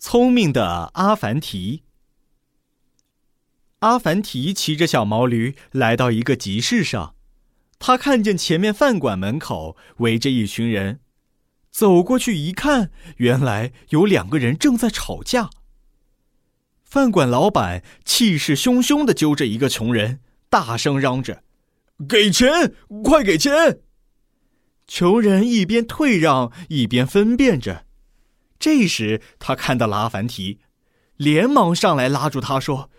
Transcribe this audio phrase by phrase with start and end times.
[0.00, 1.82] 聪明的阿凡提。
[3.80, 7.14] 阿凡提骑着小毛驴来到一个集市上，
[7.78, 11.00] 他看见前面饭馆门口围着一群人，
[11.70, 15.50] 走过去一看，原来有两个人正在吵架。
[16.82, 21.44] 饭馆老板气势汹汹地揪着一个穷人，大声嚷着
[22.08, 22.74] ：“给钱，
[23.04, 23.80] 快给钱！”
[24.88, 27.84] 穷人一边退让，一边分辨着。
[28.60, 30.60] 这时，他看到了阿凡提，
[31.16, 32.90] 连忙上来拉住他说：“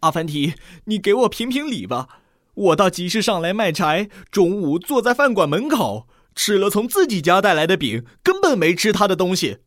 [0.00, 0.54] 阿凡提，
[0.84, 2.20] 你给我评评理吧！
[2.54, 9.58] 我到集市上来卖柴，中午坐在饭馆门口，吃了从自己家带来的饼，根本没吃他的东西。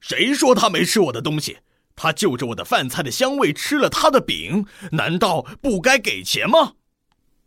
[0.00, 1.58] 谁说他没吃我的东西？
[1.96, 6.74] 他就着我的饭菜的香味吃了他的饼，难道不该给钱吗？”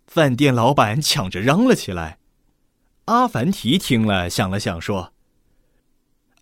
[0.07, 2.19] 饭店老板抢着嚷了起来。
[3.05, 5.13] 阿凡提听了，想了想，说：“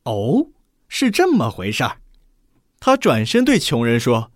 [0.06, 0.48] 哦，
[0.98, 1.98] 是这么回事儿。”
[2.80, 4.32] 他转身对穷人说：“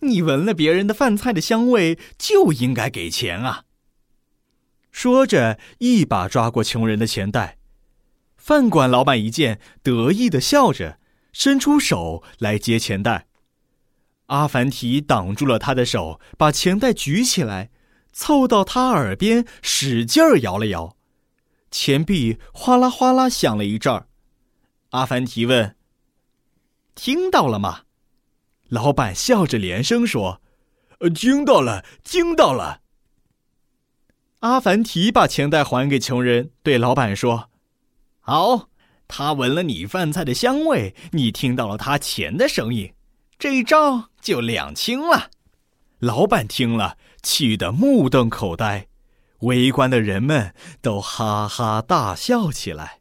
[0.00, 3.64] 你闻了别人的饭菜的香味，就应该给钱啊！”
[4.92, 7.56] 说着，一把抓过穷人的钱袋。
[8.36, 10.98] 饭馆老板一见，得意的笑着，
[11.32, 13.26] 伸出手来接钱袋。
[14.26, 17.70] 阿凡提挡住了他的手，把钱袋举起来，
[18.12, 20.94] 凑到他耳边，使劲摇了摇。
[21.70, 24.08] 钱币哗啦哗啦响了一阵儿，
[24.94, 25.74] 阿凡提问
[26.94, 27.80] ：“听到了吗？”
[28.70, 30.40] 老板笑着连声说
[31.00, 32.80] ：“呃，听到了，听到了。”
[34.38, 37.50] 阿凡提把钱袋还给穷人，对老板说
[38.22, 38.68] ：“好，
[39.08, 42.94] 他闻了你饭菜的香味，你听到了他钱的声音，
[43.36, 45.30] 这一账就两清了。”
[45.98, 48.86] 老板听了，气得目瞪口呆。
[49.40, 53.00] 围观的人们都哈哈大笑起来。